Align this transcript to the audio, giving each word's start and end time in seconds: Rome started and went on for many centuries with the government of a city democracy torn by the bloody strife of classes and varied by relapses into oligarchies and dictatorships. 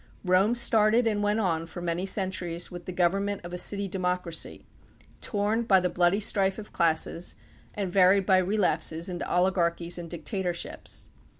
Rome 0.25 0.55
started 0.55 1.05
and 1.05 1.21
went 1.21 1.39
on 1.39 1.67
for 1.67 1.79
many 1.79 2.07
centuries 2.07 2.71
with 2.71 2.85
the 2.85 2.91
government 2.91 3.41
of 3.43 3.53
a 3.53 3.57
city 3.59 3.87
democracy 3.87 4.65
torn 5.21 5.61
by 5.61 5.79
the 5.79 5.91
bloody 5.91 6.19
strife 6.19 6.57
of 6.57 6.73
classes 6.73 7.35
and 7.75 7.93
varied 7.93 8.25
by 8.25 8.39
relapses 8.39 9.09
into 9.09 9.31
oligarchies 9.31 9.99
and 9.99 10.09
dictatorships. 10.09 11.11